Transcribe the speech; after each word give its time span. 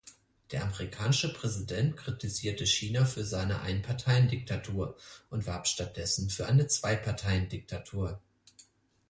Der 0.49 0.63
amerikanische 0.63 1.31
Präsident 1.31 1.95
kritisierte 1.95 2.65
China 2.65 3.05
für 3.05 3.23
seine 3.23 3.61
Einparteiendiktatur 3.61 4.97
und 5.29 5.45
warb 5.45 5.67
stattdessen 5.67 6.31
für 6.31 6.47
eine 6.47 6.65
Zweiparteiendiktatur. 6.65 8.19